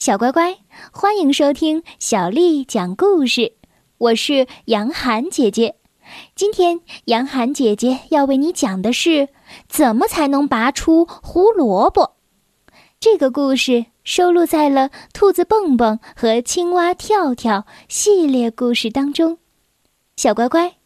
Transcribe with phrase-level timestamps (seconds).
[0.00, 0.56] 小乖乖，
[0.92, 3.56] 欢迎收听小丽讲故事。
[3.98, 5.76] 我是杨涵姐姐。
[6.34, 9.28] 今天杨涵姐姐要为你讲的是
[9.68, 12.16] 怎么才能拔出胡萝卜。
[12.98, 19.36] 这个故事收录在了《兔子蹦蹦》和《青蛙跳跳》系列故事当中。
[20.16, 20.76] 小乖乖，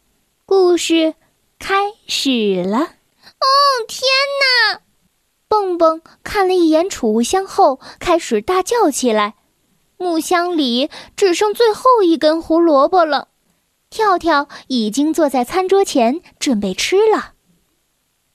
[0.44, 1.14] 故事
[1.60, 2.78] 开始了。
[2.78, 3.46] 哦，
[3.86, 4.02] 天
[4.40, 4.83] 哪！
[5.54, 9.34] 蹦蹦看了一眼储物箱后，开始大叫起来。
[9.96, 13.28] 木箱里只剩最后一根胡萝卜了。
[13.88, 17.34] 跳跳已经坐在餐桌前准备吃了。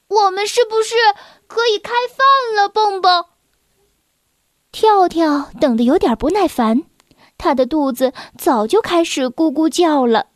[0.08, 0.96] 我们是不是
[1.46, 3.26] 可以开饭了，蹦蹦？
[4.72, 6.84] 跳跳等得有点不耐烦，
[7.38, 10.28] 他的肚子早就开始咕咕叫了。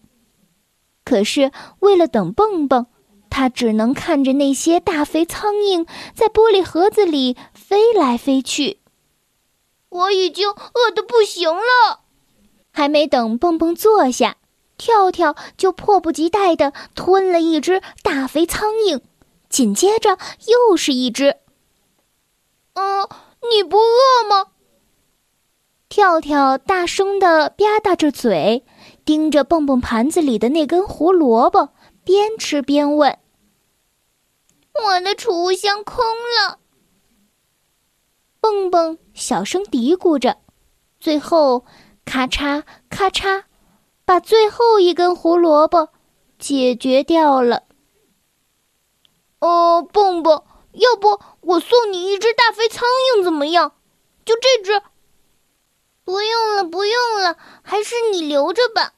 [1.05, 2.87] 可是为了等蹦蹦。
[3.35, 8.77] 他只能看着那些大肥苍蝇在玻璃盒子里飞来飞去。
[9.89, 12.01] 我已经饿得不行了，
[12.71, 14.37] 还没等蹦蹦坐下，
[14.77, 19.01] 跳跳就迫不及待地吞了一只大肥苍蝇，
[19.49, 20.19] 紧接着
[20.69, 21.37] 又是一只。
[22.75, 23.09] 嗯，
[23.51, 24.51] 你不饿吗？
[25.89, 28.63] 跳跳大声地吧嗒着嘴，
[29.03, 31.69] 盯着蹦蹦盘子里的那根胡萝卜，
[32.03, 33.17] 边吃边问。
[34.73, 36.59] 我的储物箱空了，
[38.41, 40.37] 蹦蹦小声嘀咕着，
[40.99, 41.65] 最后
[42.05, 43.43] 咔嚓咔嚓，
[44.03, 45.89] 把最后一根胡萝卜
[46.39, 47.63] 解决掉了。
[49.39, 53.73] 哦，蹦蹦，要不我送你一只大肥苍蝇怎么样？
[54.25, 54.81] 就这只。
[56.03, 58.93] 不用了，不用了，还是你留着吧。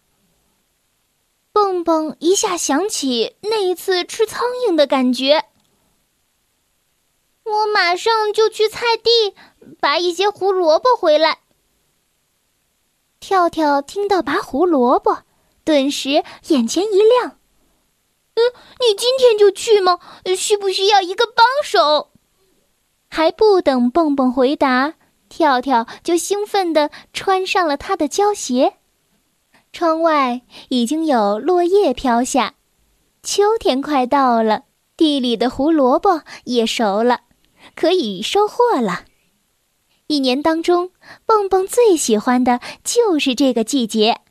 [1.51, 5.44] 蹦蹦一下想起那一次吃苍蝇的感觉。
[7.45, 9.35] 我马上就去菜地
[9.79, 11.39] 拔一些胡萝卜回来。
[13.19, 15.19] 跳跳听到拔胡萝卜，
[15.63, 17.37] 顿时眼前一亮。
[18.35, 18.41] 嗯，
[18.79, 19.99] 你今天就去吗？
[20.35, 22.09] 需不需要一个帮手？
[23.09, 24.95] 还不等蹦蹦回答，
[25.29, 28.77] 跳跳就兴奋地穿上了他的胶鞋。
[29.71, 32.55] 窗外已经有落叶飘下，
[33.23, 34.63] 秋天快到了，
[34.97, 37.21] 地里的胡萝卜也熟了。
[37.75, 39.05] 可以收获了。
[40.07, 40.91] 一年当中，
[41.25, 44.21] 蹦蹦最喜欢的就是这个季节，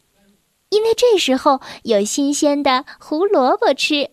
[0.68, 4.10] 因为这时候有新鲜的胡萝卜吃。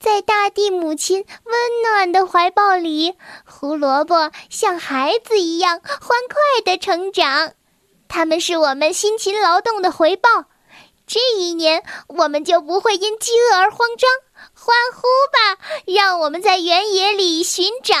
[0.00, 3.14] 在大地母亲温暖的怀抱里，
[3.44, 7.52] 胡萝卜像孩子一样欢快的成长。
[8.08, 10.28] 它们是我们辛勤劳动的回报。
[11.06, 14.10] 这一年，我们就不会因饥饿而慌张。
[14.62, 15.00] 欢呼
[15.32, 15.58] 吧！
[15.86, 17.96] 让我们在原野里寻找。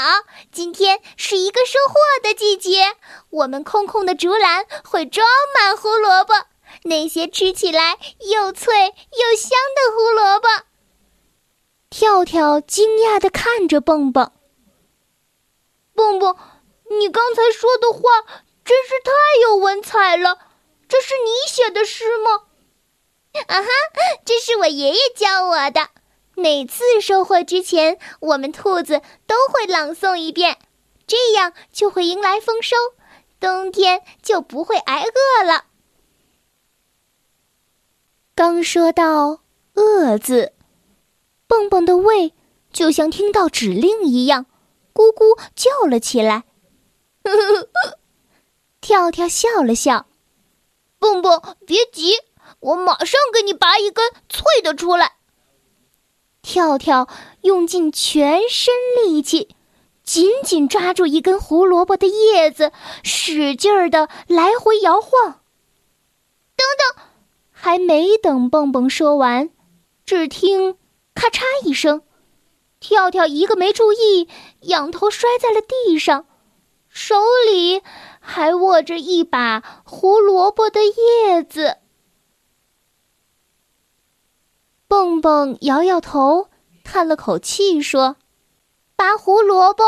[0.52, 2.96] 今天是一个收获的季节，
[3.30, 6.34] 我们空空的竹篮会装满胡萝卜，
[6.82, 7.96] 那些吃起来
[8.30, 10.48] 又脆又香的胡萝卜。
[11.88, 14.30] 跳跳惊讶地看着蹦蹦。
[15.94, 16.36] 蹦蹦，
[16.90, 18.00] 你刚才说的话
[18.66, 20.38] 真是太有文采了，
[20.86, 22.42] 这是你写的诗吗？
[23.46, 23.68] 啊哈，
[24.26, 25.88] 这是我爷爷教我的。
[26.40, 30.58] 每次收获之前，我们兔子都会朗诵一遍，
[31.06, 32.76] 这样就会迎来丰收，
[33.38, 35.66] 冬天就不会挨饿了。
[38.34, 39.40] 刚说到
[39.76, 40.54] “饿”字，
[41.46, 42.32] 蹦蹦的胃
[42.72, 44.46] 就像听到指令一样，
[44.94, 46.44] 咕咕叫了起来。
[48.80, 50.06] 跳跳笑了笑，
[50.98, 52.14] 蹦蹦别急，
[52.60, 55.19] 我马上给你拔一根脆的出来。
[56.42, 57.08] 跳跳
[57.42, 58.74] 用尽全身
[59.04, 59.54] 力气，
[60.02, 65.40] 紧紧抓住一根胡萝卜的叶子，使劲儿的来回摇晃。
[66.56, 67.04] 等等，
[67.50, 69.50] 还没等蹦蹦说完，
[70.04, 70.76] 只听
[71.14, 72.02] “咔嚓”一声，
[72.80, 74.28] 跳跳一个没注意，
[74.62, 76.26] 仰头摔在了地上，
[76.88, 77.82] 手里
[78.18, 81.76] 还握着一把胡萝卜的叶子。
[84.90, 86.48] 蹦蹦摇摇头，
[86.82, 88.16] 叹了口气说
[88.98, 89.84] ：“拔胡萝卜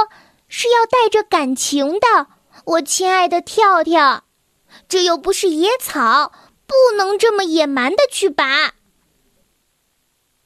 [0.46, 2.28] 是要带着感情的，
[2.66, 4.22] 我亲爱的跳跳，
[4.87, 6.31] 这又不是野草，
[6.69, 8.75] 不能这么野蛮的去拔。”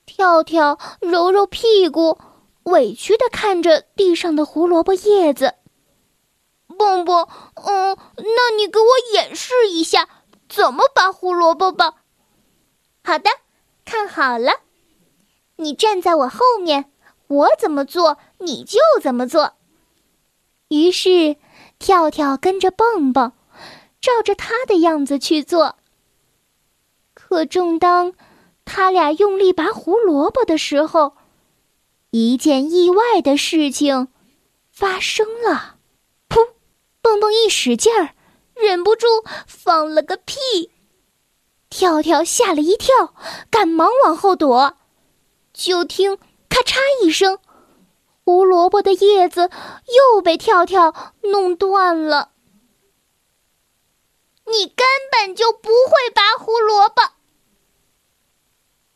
[0.07, 2.19] 跳跳揉揉屁股，
[2.63, 5.53] 委屈的看着地上的胡萝卜叶子。
[6.79, 10.09] 蹦蹦，嗯，那你给我演示一下
[10.49, 11.97] 怎么拔胡萝卜吧。
[13.05, 13.29] 好的。
[13.87, 14.51] 看好了，
[15.57, 16.91] 你站在我后面，
[17.29, 19.55] 我怎么做你就怎么做。
[20.69, 21.37] 于是，
[21.79, 23.33] 跳跳跟着蹦蹦，
[24.01, 25.77] 照着他的样子去做。
[27.15, 28.15] 可正当
[28.65, 31.17] 他俩用力拔胡萝卜的时候，
[32.11, 34.09] 一件意外的事情
[34.73, 35.77] 发生了。
[36.29, 36.49] 噗！
[37.01, 38.15] 蹦蹦一使劲儿，
[38.55, 39.07] 忍不住
[39.47, 40.73] 放了个屁。
[41.69, 43.15] 跳跳吓了一跳，
[43.51, 44.77] 赶忙往后躲。
[45.53, 46.17] 就听
[46.49, 47.39] 咔嚓一声，
[48.25, 49.51] 胡萝卜的叶子
[50.15, 52.31] 又被跳跳弄断了。
[54.47, 57.03] 你根本就不会拔胡萝卜！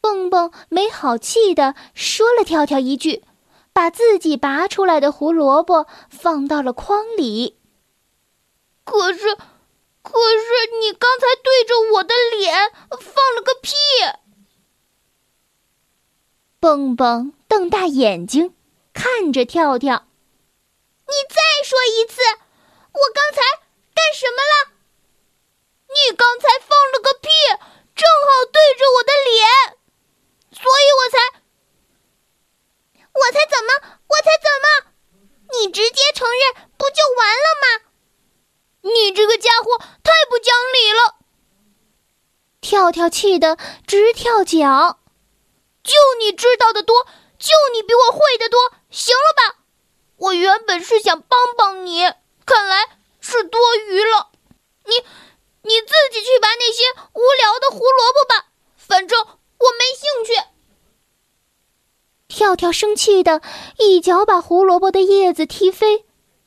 [0.01, 3.25] 蹦蹦没好气的说了跳跳一句，
[3.73, 7.59] 把自己拔出来的胡萝卜放到了筐里。
[8.85, 9.37] 可是，
[10.03, 13.75] 可是你刚才对着我的脸放了个屁！
[16.59, 18.55] 蹦蹦瞪大眼睛
[18.93, 20.07] 看着跳跳，
[21.07, 22.21] 你再说一次，
[22.93, 23.41] 我刚才
[23.95, 24.73] 干什么了？
[25.89, 27.29] 你刚才放了个屁，
[27.95, 29.79] 正好对着我的脸。
[30.53, 31.19] 所以我才，
[33.13, 33.99] 我才怎么？
[34.07, 34.67] 我才怎么？
[35.53, 37.90] 你直接承认不就完了吗？
[38.83, 41.17] 你这个家伙太不讲理了！
[42.61, 43.57] 跳跳气得
[43.87, 44.99] 直跳脚，
[45.83, 47.05] 就你知道的多，
[47.39, 48.59] 就你比我会的多，
[48.91, 49.59] 行了吧？
[50.17, 52.03] 我原本是想帮帮你，
[52.47, 54.31] 看来是多余了。
[54.87, 54.95] 你，
[55.63, 56.85] 你自己去拔那些
[57.15, 59.27] 无聊的胡萝卜吧，反正。
[59.61, 60.43] 我没兴趣。
[62.29, 63.43] 跳跳生气的
[63.77, 66.07] 一脚把胡萝卜的叶子踢飞，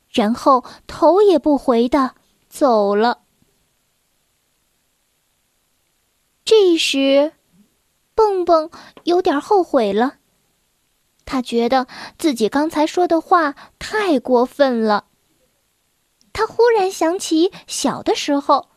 [0.09, 2.15] 然后头也不回的
[2.53, 3.23] 走了。
[6.45, 7.33] 这时，
[8.13, 8.69] 蹦蹦
[9.05, 10.19] 有点后悔了，
[11.25, 11.87] 他觉得
[12.19, 15.07] 自己刚才说的话太过分了。
[16.31, 18.69] 他忽然想起小的时候，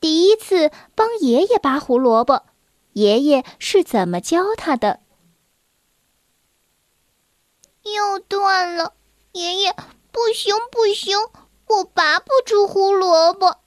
[0.00, 2.46] 第一次帮爷爷拔胡萝卜。
[2.94, 4.98] 爷爷是怎么教他的？
[7.84, 8.94] 又断了，
[9.30, 9.72] 爷爷，
[10.10, 11.16] 不行不行，
[11.70, 13.58] 我拔不出胡萝卜。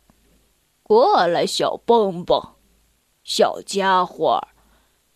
[0.82, 2.56] 过来，小蹦蹦，
[3.24, 4.42] 小家伙，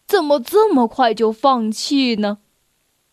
[0.08, 2.38] 怎么这么快就放弃呢？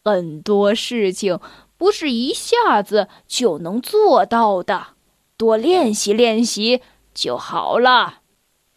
[0.05, 1.41] 很多事情
[1.77, 4.89] 不是一下子就能做到的，
[5.37, 6.81] 多练习练习
[7.13, 8.21] 就好了。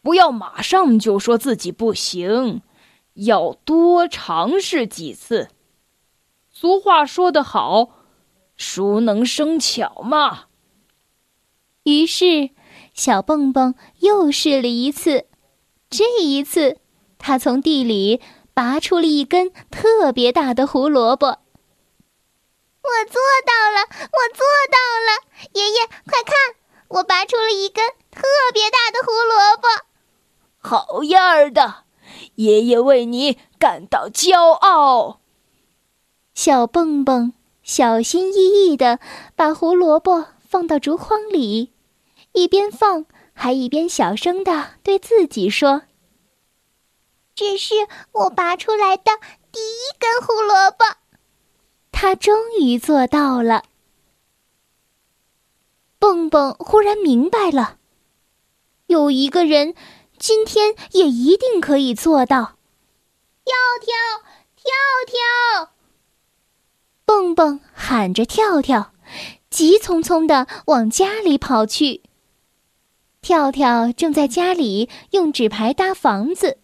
[0.01, 2.63] 不要马上就说自己不行，
[3.13, 5.49] 要多尝试几次。
[6.49, 7.89] 俗话说得好
[8.57, 10.45] ，“熟能生巧”嘛。
[11.87, 12.49] 于是，
[12.93, 15.25] 小蹦蹦又试了一次。
[15.89, 16.79] 这一次，
[17.17, 18.19] 他从地里
[18.53, 21.27] 拔出了一根特别大的胡萝卜。
[21.27, 23.87] 我做到了！
[23.89, 25.23] 我做到了！
[25.53, 26.35] 爷爷，快看，
[26.89, 28.23] 我拔出了一根特
[28.53, 29.67] 别大的胡萝卜。
[30.57, 31.85] 好样儿的，
[32.35, 35.21] 爷爷为你感到骄傲。
[36.33, 37.31] 小蹦蹦
[37.63, 38.99] 小心翼翼地
[39.37, 41.71] 把胡萝卜放到竹筐里，
[42.37, 45.81] 一边放还一边小声的对自己说
[47.33, 47.73] ：“这是
[48.11, 49.11] 我拔出来的
[49.51, 50.85] 第一根胡萝卜。”
[51.91, 53.63] 他终于做到了。
[55.97, 57.79] 蹦蹦忽然明白了，
[58.85, 59.73] 有一个人。
[60.19, 62.57] 今天也一定可以做到！
[63.45, 63.93] 跳跳
[64.55, 64.73] 跳
[65.05, 65.73] 跳！
[67.05, 68.93] 蹦蹦喊着跳跳，
[69.51, 72.01] 急匆匆的往家里跑去。
[73.21, 76.57] 跳跳正在家里用纸牌搭房子。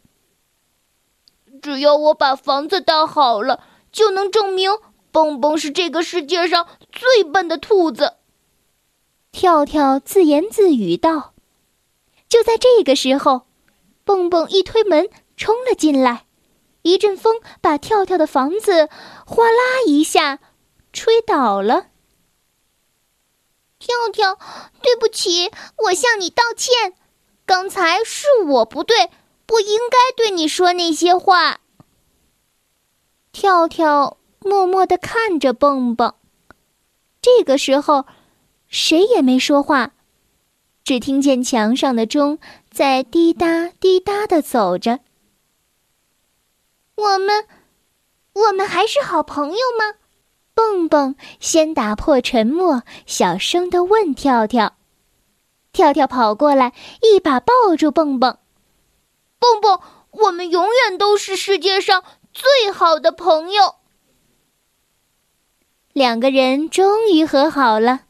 [1.61, 4.71] 只要我把房子搭好了，就能证明
[5.11, 8.15] 蹦蹦是这个世界上最笨的兔子。
[9.31, 11.33] 跳跳自言自语道。
[12.29, 13.43] 就在这个时候，
[14.03, 15.07] 蹦蹦一推门
[15.37, 16.25] 冲了进来，
[16.81, 18.89] 一阵风把跳跳的房子
[19.25, 20.39] 哗啦一下
[20.91, 21.87] 吹倒了。
[24.11, 24.39] 跳跳，
[24.81, 26.93] 对不起，我向你道歉，
[27.45, 29.09] 刚才是我不对，
[29.45, 31.59] 不应该对你说那些话。
[33.31, 36.13] 跳跳默默的看着蹦蹦，
[37.21, 38.05] 这个时候，
[38.67, 39.91] 谁也没说话。
[40.83, 44.99] 只听见墙上的钟在滴答滴答的走着。
[46.95, 47.47] 我们，
[48.33, 49.95] 我们还是好朋友吗？
[50.53, 54.73] 蹦蹦先打破沉默，小声的问跳跳。
[55.71, 58.37] 跳跳跑过来，一把抱住蹦蹦。
[59.39, 59.79] 蹦蹦，
[60.11, 63.75] 我们永远都是世界上最好的朋友。
[65.91, 68.01] 两个人终于和好了。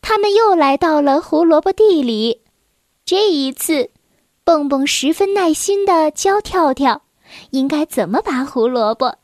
[0.00, 2.42] 他们又来到了胡萝卜地里。
[3.06, 3.90] 这一次，
[4.44, 7.02] 蹦蹦十分耐心的教跳跳，
[7.50, 9.16] 应该怎么拔胡萝卜。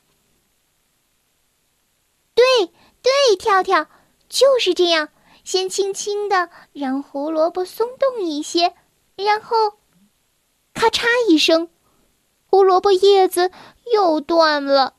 [2.40, 3.87] 对对，跳跳
[4.30, 5.11] 就是这样，
[5.44, 8.75] 先轻轻的让胡萝卜松动一些，
[9.16, 9.75] 然后，
[10.73, 11.68] 咔嚓一声，
[12.47, 13.50] 胡萝卜叶子
[13.92, 14.94] 又断了。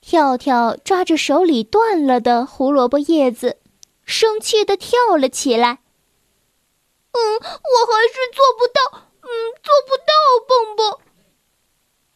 [0.00, 3.58] 跳跳抓着手里断了的胡萝卜叶子，
[4.04, 5.80] 生气的跳了起来。
[7.10, 9.28] 嗯，我还是做不到，嗯，
[9.62, 10.12] 做不到，
[10.46, 10.98] 蹦蹦。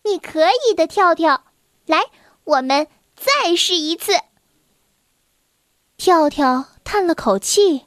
[0.05, 1.45] 你可以的，跳跳，
[1.87, 2.11] 来，
[2.45, 2.87] 我们
[3.21, 4.13] 再试一次。
[5.99, 7.85] 跳跳叹了口气，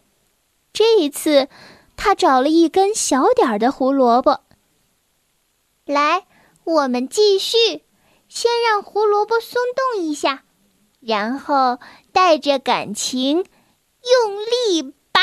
[0.72, 1.50] 这一次，
[1.98, 4.42] 他找了一根小点儿的胡萝卜。
[5.86, 6.28] 来，
[6.64, 7.84] 我们继续，
[8.30, 10.44] 先让胡萝卜松动一下，
[11.00, 11.80] 然后
[12.12, 15.22] 带着感情，用力拔。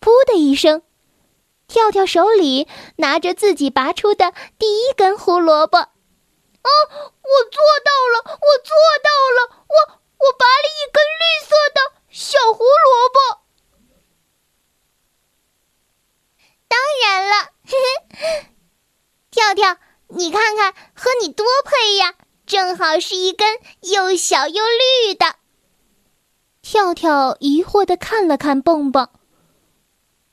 [0.00, 0.82] 噗的一声，
[1.68, 5.88] 跳跳手里拿着自己拔出的第一根胡萝卜。
[6.64, 6.68] 哦，
[7.22, 8.16] 我做到了！
[8.24, 9.38] 我做到了！
[9.68, 9.76] 我
[10.16, 11.78] 我拔了一根绿色的
[12.08, 13.44] 小胡萝卜。
[16.66, 17.52] 当然了，
[19.30, 19.76] 跳跳，
[20.08, 22.14] 你看看，和你多配呀！
[22.46, 25.36] 正好是一根又小又绿的。
[26.62, 29.10] 跳跳疑惑的看了看蹦蹦。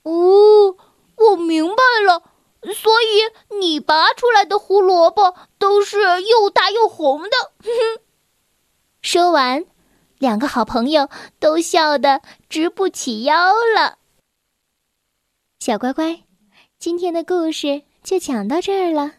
[0.03, 0.77] 哦，
[1.15, 2.23] 我明白了，
[2.61, 7.29] 所以你拔出来的胡萝卜都是又大又红的。
[9.01, 9.65] 说完，
[10.19, 13.97] 两个好朋友都笑得直不起腰了。
[15.59, 16.23] 小乖乖，
[16.77, 19.13] 今天的故事就讲到这儿了。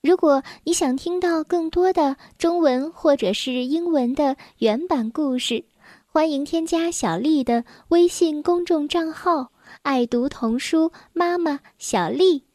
[0.00, 5.64] 如果你想听到更多的中文或者是英文的原版故事，
[6.06, 9.52] 欢迎添加小丽的微信公众账号。
[9.82, 12.47] 爱读童书，妈妈小丽。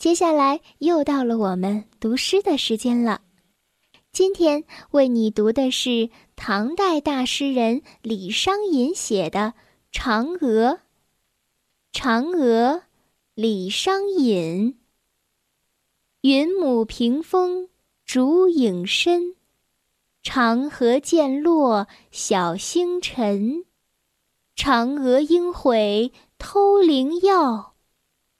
[0.00, 3.20] 接下来又到了我们读诗的时间了。
[4.12, 9.52] 今天为你读的是唐代大诗人李商隐写的
[9.94, 10.78] 《嫦娥》。
[11.92, 12.84] 嫦娥，
[13.34, 14.78] 李商隐。
[16.22, 17.68] 云母屏风
[18.06, 19.34] 烛影深，
[20.22, 23.66] 长河渐落晓星沉。
[24.56, 26.10] 嫦娥应悔。
[26.38, 27.69] 偷灵药，